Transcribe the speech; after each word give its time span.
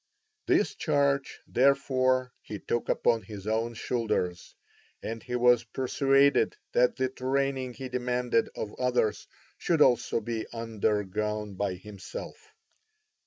This 0.47 0.73
charge, 0.73 1.41
therefore, 1.47 2.33
he 2.41 2.57
took 2.57 2.89
upon 2.89 3.21
his 3.21 3.45
own 3.45 3.75
shoulders, 3.75 4.55
and 5.03 5.21
he 5.21 5.35
was 5.35 5.63
persuaded 5.63 6.57
that 6.71 6.95
the 6.95 7.07
training 7.09 7.73
he 7.75 7.87
demanded 7.87 8.49
of 8.55 8.73
others 8.79 9.27
should 9.59 9.79
also 9.79 10.19
be 10.19 10.47
undergone 10.51 11.53
by 11.53 11.75
himself. 11.75 12.51